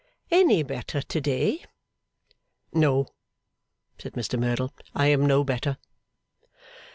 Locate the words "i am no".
4.95-5.43